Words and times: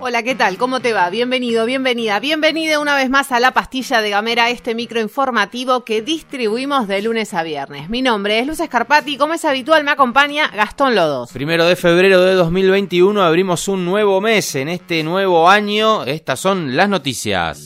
Hola, 0.00 0.22
¿qué 0.22 0.36
tal? 0.36 0.58
¿Cómo 0.58 0.78
te 0.78 0.92
va? 0.92 1.10
Bienvenido, 1.10 1.66
bienvenida, 1.66 2.20
bienvenida 2.20 2.78
una 2.78 2.94
vez 2.94 3.10
más 3.10 3.32
a 3.32 3.40
la 3.40 3.50
pastilla 3.50 4.00
de 4.00 4.10
Gamera, 4.10 4.48
este 4.48 4.76
micro 4.76 5.00
informativo 5.00 5.84
que 5.84 6.02
distribuimos 6.02 6.86
de 6.86 7.02
lunes 7.02 7.34
a 7.34 7.42
viernes. 7.42 7.88
Mi 7.88 8.00
nombre 8.00 8.38
es 8.38 8.46
Luz 8.46 8.60
Escarpati 8.60 9.14
y 9.14 9.18
como 9.18 9.34
es 9.34 9.44
habitual 9.44 9.82
me 9.82 9.90
acompaña 9.90 10.48
Gastón 10.54 10.94
Lodos. 10.94 11.32
Primero 11.32 11.66
de 11.66 11.74
febrero 11.74 12.22
de 12.22 12.34
2021 12.34 13.20
abrimos 13.20 13.66
un 13.66 13.84
nuevo 13.84 14.20
mes. 14.20 14.54
En 14.54 14.68
este 14.68 15.02
nuevo 15.02 15.50
año, 15.50 16.04
estas 16.04 16.38
son 16.38 16.76
las 16.76 16.88
noticias. 16.88 17.64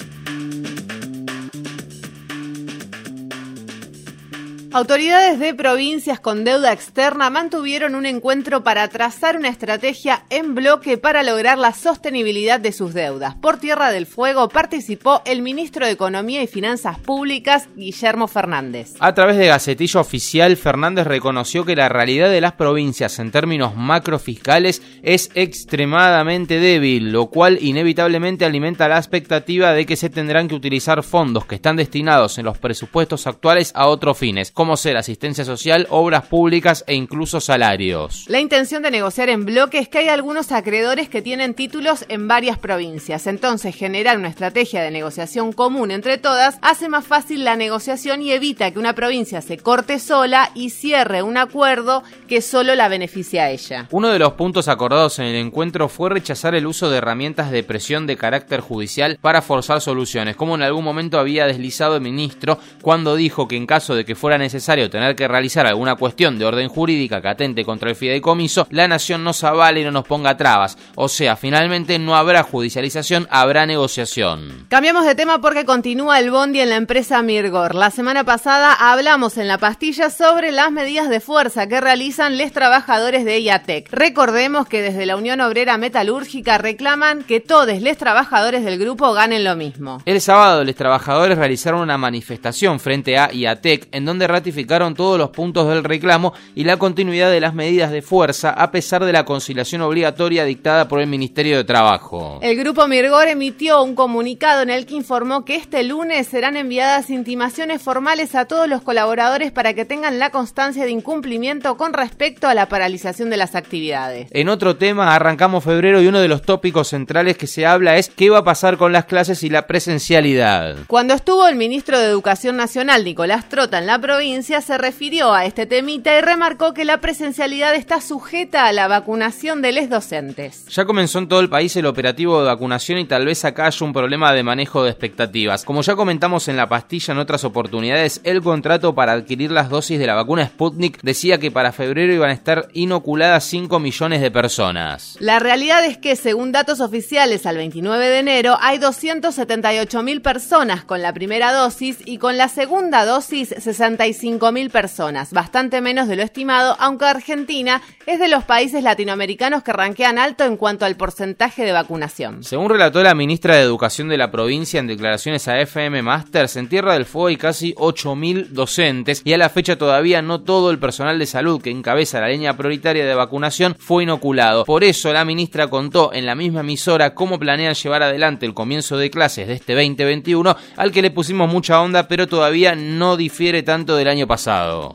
Autoridades 4.74 5.38
de 5.38 5.52
provincias 5.52 6.18
con 6.18 6.44
deuda 6.44 6.72
externa 6.72 7.28
mantuvieron 7.28 7.94
un 7.94 8.06
encuentro 8.06 8.64
para 8.64 8.88
trazar 8.88 9.36
una 9.36 9.50
estrategia 9.50 10.24
en 10.30 10.54
bloque 10.54 10.96
para 10.96 11.22
lograr 11.22 11.58
la 11.58 11.74
sostenibilidad 11.74 12.58
de 12.58 12.72
sus 12.72 12.94
deudas. 12.94 13.34
Por 13.34 13.58
Tierra 13.58 13.92
del 13.92 14.06
Fuego 14.06 14.48
participó 14.48 15.20
el 15.26 15.42
ministro 15.42 15.84
de 15.84 15.92
Economía 15.92 16.42
y 16.42 16.46
Finanzas 16.46 16.98
Públicas, 16.98 17.68
Guillermo 17.76 18.28
Fernández. 18.28 18.94
A 18.98 19.12
través 19.12 19.36
de 19.36 19.48
Gacetillo 19.48 20.00
Oficial, 20.00 20.56
Fernández 20.56 21.06
reconoció 21.06 21.66
que 21.66 21.76
la 21.76 21.90
realidad 21.90 22.30
de 22.30 22.40
las 22.40 22.52
provincias 22.52 23.18
en 23.18 23.30
términos 23.30 23.76
macrofiscales 23.76 24.80
es 25.02 25.28
extremadamente 25.34 26.60
débil, 26.60 27.12
lo 27.12 27.26
cual 27.26 27.58
inevitablemente 27.60 28.46
alimenta 28.46 28.88
la 28.88 28.96
expectativa 28.96 29.74
de 29.74 29.84
que 29.84 29.96
se 29.96 30.08
tendrán 30.08 30.48
que 30.48 30.54
utilizar 30.54 31.02
fondos 31.02 31.44
que 31.44 31.56
están 31.56 31.76
destinados 31.76 32.38
en 32.38 32.46
los 32.46 32.56
presupuestos 32.56 33.26
actuales 33.26 33.70
a 33.74 33.86
otros 33.86 34.16
fines 34.16 34.50
como 34.62 34.76
ser 34.76 34.96
asistencia 34.96 35.44
social, 35.44 35.88
obras 35.90 36.26
públicas 36.26 36.84
e 36.86 36.94
incluso 36.94 37.40
salarios. 37.40 38.26
La 38.28 38.38
intención 38.38 38.84
de 38.84 38.92
negociar 38.92 39.28
en 39.28 39.44
bloque 39.44 39.80
es 39.80 39.88
que 39.88 39.98
hay 39.98 40.08
algunos 40.08 40.52
acreedores 40.52 41.08
que 41.08 41.20
tienen 41.20 41.54
títulos 41.54 42.04
en 42.08 42.28
varias 42.28 42.58
provincias. 42.58 43.26
Entonces, 43.26 43.74
generar 43.74 44.18
una 44.18 44.28
estrategia 44.28 44.80
de 44.80 44.92
negociación 44.92 45.52
común 45.52 45.90
entre 45.90 46.16
todas 46.16 46.58
hace 46.62 46.88
más 46.88 47.04
fácil 47.04 47.42
la 47.42 47.56
negociación 47.56 48.22
y 48.22 48.30
evita 48.30 48.70
que 48.70 48.78
una 48.78 48.94
provincia 48.94 49.42
se 49.42 49.58
corte 49.58 49.98
sola 49.98 50.52
y 50.54 50.70
cierre 50.70 51.24
un 51.24 51.38
acuerdo 51.38 52.04
que 52.28 52.40
solo 52.40 52.76
la 52.76 52.86
beneficia 52.86 53.42
a 53.42 53.50
ella. 53.50 53.88
Uno 53.90 54.10
de 54.10 54.20
los 54.20 54.34
puntos 54.34 54.68
acordados 54.68 55.18
en 55.18 55.24
el 55.24 55.34
encuentro 55.34 55.88
fue 55.88 56.08
rechazar 56.10 56.54
el 56.54 56.68
uso 56.68 56.88
de 56.88 56.98
herramientas 56.98 57.50
de 57.50 57.64
presión 57.64 58.06
de 58.06 58.16
carácter 58.16 58.60
judicial 58.60 59.18
para 59.20 59.42
forzar 59.42 59.80
soluciones, 59.80 60.36
como 60.36 60.54
en 60.54 60.62
algún 60.62 60.84
momento 60.84 61.18
había 61.18 61.48
deslizado 61.48 61.96
el 61.96 62.02
ministro 62.02 62.60
cuando 62.80 63.16
dijo 63.16 63.48
que 63.48 63.56
en 63.56 63.66
caso 63.66 63.96
de 63.96 64.04
que 64.04 64.14
fuera 64.14 64.38
necesario 64.38 64.51
necesario 64.52 64.90
tener 64.90 65.16
que 65.16 65.26
realizar 65.26 65.66
alguna 65.66 65.96
cuestión 65.96 66.38
de 66.38 66.44
orden 66.44 66.68
jurídica 66.68 67.22
que 67.22 67.28
atente 67.28 67.64
contra 67.64 67.88
el 67.88 67.96
fideicomiso, 67.96 68.66
la 68.70 68.86
nación 68.86 69.24
nos 69.24 69.42
avale 69.44 69.80
y 69.80 69.84
no 69.84 69.90
nos 69.90 70.04
ponga 70.04 70.36
trabas. 70.36 70.76
O 70.94 71.08
sea, 71.08 71.36
finalmente 71.36 71.98
no 71.98 72.14
habrá 72.14 72.42
judicialización, 72.42 73.26
habrá 73.30 73.64
negociación. 73.64 74.66
Cambiamos 74.68 75.06
de 75.06 75.14
tema 75.14 75.40
porque 75.40 75.64
continúa 75.64 76.18
el 76.18 76.30
bondi 76.30 76.60
en 76.60 76.68
la 76.68 76.76
empresa 76.76 77.22
Mirgor. 77.22 77.74
La 77.74 77.90
semana 77.90 78.24
pasada 78.24 78.74
hablamos 78.74 79.38
en 79.38 79.48
la 79.48 79.56
pastilla 79.56 80.10
sobre 80.10 80.52
las 80.52 80.70
medidas 80.70 81.08
de 81.08 81.20
fuerza 81.20 81.66
que 81.66 81.80
realizan 81.80 82.36
los 82.36 82.52
trabajadores 82.52 83.24
de 83.24 83.40
IATEC. 83.40 83.88
Recordemos 83.90 84.66
que 84.66 84.82
desde 84.82 85.06
la 85.06 85.16
Unión 85.16 85.40
Obrera 85.40 85.78
Metalúrgica 85.78 86.58
reclaman 86.58 87.22
que 87.22 87.40
todos 87.40 87.80
los 87.80 87.96
trabajadores 87.96 88.64
del 88.64 88.78
grupo 88.78 89.14
ganen 89.14 89.44
lo 89.44 89.56
mismo. 89.56 90.02
El 90.04 90.20
sábado 90.20 90.62
los 90.62 90.74
trabajadores 90.74 91.38
realizaron 91.38 91.80
una 91.80 91.96
manifestación 91.96 92.80
frente 92.80 93.16
a 93.16 93.32
IATEC 93.32 93.88
en 93.92 94.04
donde 94.04 94.26
ratificaron 94.42 94.96
todos 94.96 95.18
los 95.18 95.30
puntos 95.30 95.68
del 95.68 95.84
reclamo 95.84 96.34
y 96.56 96.64
la 96.64 96.76
continuidad 96.76 97.30
de 97.30 97.38
las 97.38 97.54
medidas 97.54 97.92
de 97.92 98.02
fuerza 98.02 98.50
a 98.50 98.72
pesar 98.72 99.04
de 99.04 99.12
la 99.12 99.24
conciliación 99.24 99.82
obligatoria 99.82 100.44
dictada 100.44 100.88
por 100.88 101.00
el 101.00 101.06
Ministerio 101.06 101.56
de 101.56 101.62
Trabajo. 101.62 102.40
El 102.42 102.56
grupo 102.56 102.88
Mirgor 102.88 103.28
emitió 103.28 103.80
un 103.84 103.94
comunicado 103.94 104.62
en 104.62 104.70
el 104.70 104.84
que 104.84 104.94
informó 104.94 105.44
que 105.44 105.54
este 105.54 105.84
lunes 105.84 106.26
serán 106.26 106.56
enviadas 106.56 107.08
intimaciones 107.08 107.80
formales 107.80 108.34
a 108.34 108.46
todos 108.46 108.68
los 108.68 108.82
colaboradores 108.82 109.52
para 109.52 109.74
que 109.74 109.84
tengan 109.84 110.18
la 110.18 110.30
constancia 110.30 110.84
de 110.84 110.90
incumplimiento 110.90 111.76
con 111.76 111.92
respecto 111.92 112.48
a 112.48 112.54
la 112.54 112.66
paralización 112.68 113.30
de 113.30 113.36
las 113.36 113.54
actividades. 113.54 114.26
En 114.32 114.48
otro 114.48 114.74
tema, 114.74 115.14
arrancamos 115.14 115.62
febrero 115.62 116.02
y 116.02 116.08
uno 116.08 116.18
de 116.18 116.26
los 116.26 116.42
tópicos 116.42 116.88
centrales 116.88 117.36
que 117.36 117.46
se 117.46 117.64
habla 117.64 117.96
es 117.96 118.08
qué 118.08 118.28
va 118.28 118.38
a 118.38 118.44
pasar 118.44 118.76
con 118.76 118.90
las 118.90 119.04
clases 119.04 119.44
y 119.44 119.50
la 119.50 119.68
presencialidad. 119.68 120.78
Cuando 120.88 121.14
estuvo 121.14 121.46
el 121.46 121.54
ministro 121.54 121.96
de 122.00 122.06
Educación 122.06 122.56
Nacional, 122.56 123.04
Nicolás 123.04 123.48
Trota, 123.48 123.78
en 123.78 123.86
la 123.86 124.00
provincia, 124.00 124.31
se 124.40 124.78
refirió 124.78 125.34
a 125.34 125.44
este 125.44 125.66
temita 125.66 126.16
y 126.16 126.22
remarcó 126.22 126.72
que 126.72 126.86
la 126.86 127.00
presencialidad 127.00 127.74
está 127.74 128.00
sujeta 128.00 128.66
a 128.66 128.72
la 128.72 128.88
vacunación 128.88 129.60
de 129.60 129.72
los 129.72 129.90
docentes. 129.90 130.64
Ya 130.68 130.86
comenzó 130.86 131.18
en 131.18 131.28
todo 131.28 131.40
el 131.40 131.50
país 131.50 131.76
el 131.76 131.84
operativo 131.84 132.40
de 132.40 132.46
vacunación 132.46 132.98
y 132.98 133.04
tal 133.04 133.26
vez 133.26 133.44
acá 133.44 133.66
haya 133.66 133.84
un 133.84 133.92
problema 133.92 134.32
de 134.32 134.42
manejo 134.42 134.84
de 134.84 134.90
expectativas. 134.90 135.64
Como 135.64 135.82
ya 135.82 135.96
comentamos 135.96 136.48
en 136.48 136.56
la 136.56 136.68
pastilla 136.68 137.12
en 137.12 137.18
otras 137.18 137.44
oportunidades, 137.44 138.22
el 138.24 138.40
contrato 138.42 138.94
para 138.94 139.12
adquirir 139.12 139.50
las 139.50 139.68
dosis 139.68 139.98
de 139.98 140.06
la 140.06 140.14
vacuna 140.14 140.46
Sputnik 140.46 141.02
decía 141.02 141.38
que 141.38 141.50
para 141.50 141.72
febrero 141.72 142.14
iban 142.14 142.30
a 142.30 142.34
estar 142.34 142.68
inoculadas 142.72 143.44
5 143.44 143.78
millones 143.80 144.22
de 144.22 144.30
personas. 144.30 145.16
La 145.20 145.40
realidad 145.40 145.84
es 145.84 145.98
que, 145.98 146.16
según 146.16 146.52
datos 146.52 146.80
oficiales 146.80 147.44
al 147.44 147.58
29 147.58 148.08
de 148.08 148.18
enero, 148.18 148.56
hay 148.60 148.78
278 148.78 150.02
mil 150.02 150.22
personas 150.22 150.84
con 150.84 151.02
la 151.02 151.12
primera 151.12 151.52
dosis 151.52 151.98
y 152.06 152.16
con 152.16 152.38
la 152.38 152.48
segunda 152.48 153.04
dosis 153.04 153.48
65 153.58 154.21
5.000 154.22 154.70
personas, 154.70 155.32
bastante 155.32 155.80
menos 155.80 156.06
de 156.06 156.16
lo 156.16 156.22
estimado, 156.22 156.76
aunque 156.78 157.06
Argentina 157.06 157.82
es 158.06 158.20
de 158.20 158.28
los 158.28 158.44
países 158.44 158.84
latinoamericanos 158.84 159.62
que 159.62 159.72
ranquean 159.72 160.18
alto 160.18 160.44
en 160.44 160.56
cuanto 160.56 160.84
al 160.84 160.96
porcentaje 160.96 161.64
de 161.64 161.72
vacunación. 161.72 162.44
Según 162.44 162.70
relató 162.70 163.02
la 163.02 163.14
ministra 163.14 163.56
de 163.56 163.62
Educación 163.62 164.08
de 164.08 164.18
la 164.18 164.30
provincia 164.30 164.78
en 164.78 164.86
declaraciones 164.86 165.48
a 165.48 165.60
FM 165.60 166.02
Masters, 166.02 166.56
en 166.56 166.68
Tierra 166.68 166.94
del 166.94 167.04
Fuego 167.04 167.28
hay 167.28 167.36
casi 167.36 167.74
8.000 167.74 168.48
docentes 168.48 169.22
y 169.24 169.32
a 169.32 169.38
la 169.38 169.48
fecha 169.48 169.76
todavía 169.76 170.22
no 170.22 170.42
todo 170.42 170.70
el 170.70 170.78
personal 170.78 171.18
de 171.18 171.26
salud 171.26 171.60
que 171.60 171.70
encabeza 171.70 172.20
la 172.20 172.28
línea 172.28 172.56
prioritaria 172.56 173.04
de 173.04 173.14
vacunación 173.14 173.74
fue 173.78 174.04
inoculado. 174.04 174.64
Por 174.64 174.84
eso 174.84 175.12
la 175.12 175.24
ministra 175.24 175.68
contó 175.68 176.12
en 176.12 176.26
la 176.26 176.34
misma 176.34 176.60
emisora 176.60 177.14
cómo 177.14 177.38
planean 177.38 177.74
llevar 177.74 178.02
adelante 178.02 178.46
el 178.46 178.54
comienzo 178.54 178.96
de 178.96 179.10
clases 179.10 179.48
de 179.48 179.54
este 179.54 179.74
2021, 179.74 180.56
al 180.76 180.92
que 180.92 181.02
le 181.02 181.10
pusimos 181.10 181.50
mucha 181.50 181.80
onda, 181.80 182.06
pero 182.06 182.28
todavía 182.28 182.74
no 182.74 183.16
difiere 183.16 183.62
tanto 183.62 183.96
de 183.96 184.04
la 184.04 184.11
año 184.12 184.26
pasado? 184.26 184.92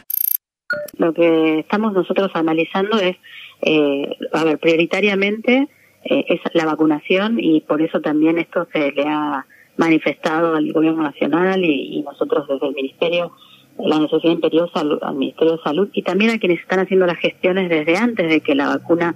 Lo 0.98 1.14
que 1.14 1.60
estamos 1.60 1.94
nosotros 1.94 2.30
analizando 2.34 3.00
es, 3.00 3.18
eh, 3.62 4.10
a 4.34 4.44
ver, 4.44 4.60
prioritariamente 4.60 5.68
eh, 6.04 6.26
es 6.28 6.42
la 6.54 6.66
vacunación 6.66 7.38
y 7.40 7.62
por 7.62 7.82
eso 7.82 8.02
también 8.02 8.38
esto 8.38 8.68
se 8.72 8.92
le 8.92 9.04
ha 9.04 9.46
manifestado 9.78 10.56
al 10.56 10.72
gobierno 10.74 11.04
nacional 11.04 11.64
y, 11.64 12.02
nosotros 12.02 12.48
desde 12.48 12.68
el 12.68 12.76
ministerio 12.76 13.32
la 13.78 14.00
necesidad 14.00 14.34
imperiosa 14.34 14.80
al, 14.80 15.16
Ministerio 15.16 15.58
de 15.58 15.64
Salud 15.64 15.90
y 15.94 16.02
también 16.02 16.32
a 16.32 16.40
quienes 16.40 16.60
están 16.62 16.80
haciendo 16.80 17.06
las 17.06 17.20
gestiones 17.20 17.70
desde 17.70 17.96
antes 17.96 18.28
de 18.28 18.42
que 18.42 18.56
la 18.56 18.70
vacuna 18.70 19.16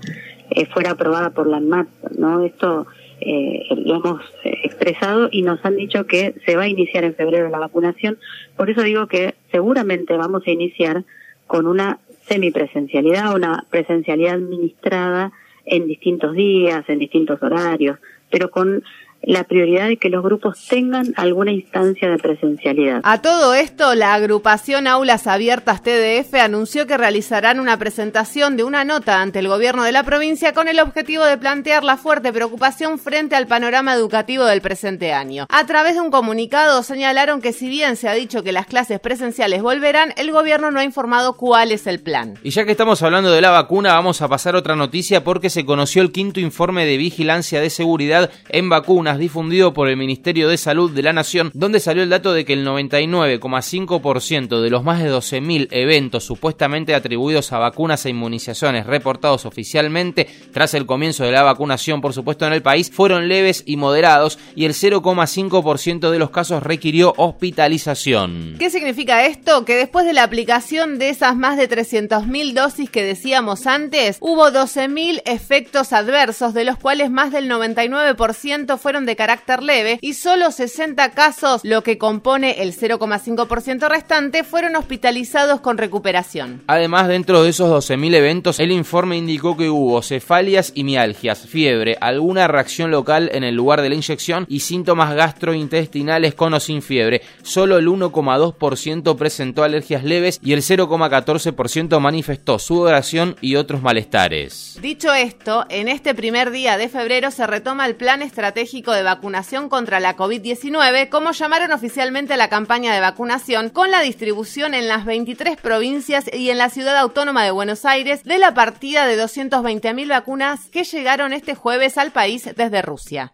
eh, 0.51 0.67
fuera 0.67 0.91
aprobada 0.91 1.31
por 1.31 1.47
la 1.47 1.57
ANMAT, 1.57 1.87
¿no? 2.17 2.43
Esto 2.43 2.85
eh, 3.21 3.67
lo 3.75 3.97
hemos 3.97 4.21
eh, 4.43 4.57
expresado 4.63 5.29
y 5.31 5.43
nos 5.43 5.63
han 5.63 5.77
dicho 5.77 6.07
que 6.07 6.35
se 6.45 6.55
va 6.55 6.63
a 6.63 6.67
iniciar 6.67 7.03
en 7.03 7.15
febrero 7.15 7.49
la 7.49 7.59
vacunación. 7.59 8.17
Por 8.57 8.69
eso 8.69 8.81
digo 8.81 9.07
que 9.07 9.35
seguramente 9.51 10.17
vamos 10.17 10.43
a 10.45 10.51
iniciar 10.51 11.03
con 11.47 11.67
una 11.67 11.99
semipresencialidad, 12.27 13.35
una 13.35 13.65
presencialidad 13.69 14.35
administrada 14.35 15.31
en 15.65 15.87
distintos 15.87 16.33
días, 16.33 16.83
en 16.87 16.99
distintos 16.99 17.41
horarios, 17.43 17.99
pero 18.29 18.49
con 18.49 18.83
la 19.23 19.43
prioridad 19.43 19.87
de 19.87 19.97
que 19.97 20.09
los 20.09 20.23
grupos 20.23 20.65
tengan 20.67 21.13
alguna 21.15 21.51
instancia 21.51 22.09
de 22.09 22.17
presencialidad. 22.17 23.01
A 23.03 23.21
todo 23.21 23.53
esto, 23.53 23.95
la 23.95 24.13
agrupación 24.13 24.87
Aulas 24.87 25.27
Abiertas 25.27 25.81
TDF 25.83 26.33
anunció 26.35 26.87
que 26.87 26.97
realizarán 26.97 27.59
una 27.59 27.77
presentación 27.77 28.57
de 28.57 28.63
una 28.63 28.83
nota 28.83 29.21
ante 29.21 29.39
el 29.39 29.47
gobierno 29.47 29.83
de 29.83 29.91
la 29.91 30.03
provincia 30.03 30.53
con 30.53 30.67
el 30.67 30.79
objetivo 30.79 31.23
de 31.23 31.37
plantear 31.37 31.83
la 31.83 31.97
fuerte 31.97 32.33
preocupación 32.33 32.99
frente 32.99 33.35
al 33.35 33.47
panorama 33.47 33.93
educativo 33.93 34.45
del 34.45 34.61
presente 34.61 35.13
año. 35.13 35.45
A 35.49 35.65
través 35.65 35.95
de 35.95 36.01
un 36.01 36.11
comunicado 36.11 36.83
señalaron 36.83 37.41
que 37.41 37.53
si 37.53 37.69
bien 37.69 37.95
se 37.95 38.07
ha 38.07 38.13
dicho 38.13 38.43
que 38.43 38.51
las 38.51 38.65
clases 38.65 38.99
presenciales 38.99 39.61
volverán, 39.61 40.13
el 40.17 40.31
gobierno 40.31 40.71
no 40.71 40.79
ha 40.79 40.83
informado 40.83 41.33
cuál 41.33 41.71
es 41.71 41.87
el 41.87 41.99
plan. 41.99 42.35
Y 42.43 42.49
ya 42.49 42.65
que 42.65 42.71
estamos 42.71 43.01
hablando 43.03 43.31
de 43.31 43.41
la 43.41 43.51
vacuna, 43.51 43.93
vamos 43.93 44.21
a 44.21 44.27
pasar 44.27 44.55
otra 44.55 44.75
noticia 44.75 45.23
porque 45.23 45.49
se 45.49 45.65
conoció 45.65 46.01
el 46.01 46.11
quinto 46.11 46.39
informe 46.39 46.85
de 46.85 46.97
vigilancia 46.97 47.61
de 47.61 47.69
seguridad 47.69 48.31
en 48.49 48.69
vacunas 48.69 49.10
difundido 49.19 49.73
por 49.73 49.87
el 49.87 49.97
Ministerio 49.97 50.49
de 50.49 50.57
Salud 50.57 50.91
de 50.91 51.03
la 51.03 51.13
Nación, 51.13 51.51
donde 51.53 51.79
salió 51.79 52.03
el 52.03 52.09
dato 52.09 52.33
de 52.33 52.45
que 52.45 52.53
el 52.53 52.65
99,5% 52.65 54.61
de 54.61 54.69
los 54.69 54.83
más 54.83 55.01
de 55.01 55.11
12.000 55.11 55.67
eventos 55.71 56.23
supuestamente 56.23 56.95
atribuidos 56.95 57.51
a 57.51 57.59
vacunas 57.59 58.05
e 58.05 58.09
inmunizaciones 58.09 58.85
reportados 58.85 59.45
oficialmente 59.45 60.27
tras 60.53 60.73
el 60.73 60.85
comienzo 60.85 61.23
de 61.23 61.31
la 61.31 61.43
vacunación, 61.43 62.01
por 62.01 62.13
supuesto, 62.13 62.45
en 62.45 62.53
el 62.53 62.61
país, 62.61 62.91
fueron 62.91 63.27
leves 63.27 63.63
y 63.65 63.77
moderados 63.77 64.39
y 64.55 64.65
el 64.65 64.73
0,5% 64.73 66.09
de 66.09 66.19
los 66.19 66.29
casos 66.29 66.63
requirió 66.63 67.13
hospitalización. 67.17 68.55
¿Qué 68.59 68.69
significa 68.69 69.25
esto? 69.25 69.65
Que 69.65 69.75
después 69.75 70.05
de 70.05 70.13
la 70.13 70.23
aplicación 70.23 70.99
de 70.99 71.09
esas 71.09 71.35
más 71.35 71.57
de 71.57 71.69
300.000 71.69 72.53
dosis 72.53 72.89
que 72.89 73.03
decíamos 73.03 73.67
antes, 73.67 74.17
hubo 74.19 74.49
12.000 74.49 75.21
efectos 75.25 75.93
adversos, 75.93 76.53
de 76.53 76.65
los 76.65 76.77
cuales 76.77 77.09
más 77.11 77.31
del 77.31 77.49
99% 77.49 78.77
fueron 78.77 79.00
de 79.05 79.15
carácter 79.15 79.63
leve 79.63 79.99
y 80.01 80.13
solo 80.13 80.51
60 80.51 81.11
casos, 81.11 81.61
lo 81.63 81.83
que 81.83 81.97
compone 81.97 82.61
el 82.61 82.75
0,5% 82.75 83.89
restante, 83.89 84.43
fueron 84.43 84.75
hospitalizados 84.75 85.61
con 85.61 85.77
recuperación. 85.77 86.63
Además, 86.67 87.07
dentro 87.07 87.43
de 87.43 87.49
esos 87.49 87.89
12.000 87.89 88.15
eventos, 88.15 88.59
el 88.59 88.71
informe 88.71 89.17
indicó 89.17 89.57
que 89.57 89.69
hubo 89.69 90.01
cefalias 90.01 90.71
y 90.75 90.83
mialgias, 90.83 91.47
fiebre, 91.47 91.97
alguna 92.01 92.47
reacción 92.47 92.91
local 92.91 93.29
en 93.33 93.43
el 93.43 93.55
lugar 93.55 93.81
de 93.81 93.89
la 93.89 93.95
inyección 93.95 94.45
y 94.47 94.61
síntomas 94.61 95.13
gastrointestinales 95.15 96.35
con 96.35 96.53
o 96.53 96.59
sin 96.59 96.81
fiebre. 96.81 97.21
Solo 97.43 97.77
el 97.77 97.87
1,2% 97.87 99.15
presentó 99.15 99.63
alergias 99.63 100.03
leves 100.03 100.39
y 100.43 100.53
el 100.53 100.61
0,14% 100.61 101.99
manifestó 101.99 102.59
sudoración 102.59 103.35
y 103.41 103.55
otros 103.55 103.81
malestares. 103.81 104.77
Dicho 104.81 105.13
esto, 105.13 105.65
en 105.69 105.87
este 105.87 106.13
primer 106.15 106.51
día 106.51 106.77
de 106.77 106.89
febrero 106.89 107.31
se 107.31 107.47
retoma 107.47 107.85
el 107.85 107.95
plan 107.95 108.21
estratégico 108.21 108.90
de 108.91 109.03
vacunación 109.03 109.69
contra 109.69 109.99
la 109.99 110.15
COVID-19, 110.15 111.09
como 111.09 111.31
llamaron 111.31 111.71
oficialmente 111.71 112.37
la 112.37 112.49
campaña 112.49 112.93
de 112.93 113.01
vacunación, 113.01 113.69
con 113.69 113.91
la 113.91 114.01
distribución 114.01 114.73
en 114.73 114.87
las 114.87 115.05
23 115.05 115.57
provincias 115.57 116.25
y 116.33 116.49
en 116.49 116.57
la 116.57 116.69
ciudad 116.69 116.97
autónoma 116.97 117.43
de 117.43 117.51
Buenos 117.51 117.85
Aires 117.85 118.23
de 118.23 118.37
la 118.37 118.53
partida 118.53 119.05
de 119.05 119.21
220.000 119.21 120.09
vacunas 120.09 120.69
que 120.69 120.83
llegaron 120.83 121.33
este 121.33 121.55
jueves 121.55 121.97
al 121.97 122.11
país 122.11 122.49
desde 122.55 122.81
Rusia. 122.81 123.33